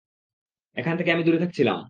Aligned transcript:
এখান 0.77 0.93
থেকে 0.97 1.09
আমি 1.11 1.23
দূরে 1.23 1.39
থাকছিলাম। 1.43 1.79